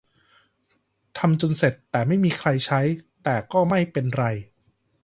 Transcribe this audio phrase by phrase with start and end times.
[1.17, 2.81] ทำจนเสร็จ แต่ไม่มีใครใช้-
[3.23, 4.25] แต่ก็ไม่เป็นไร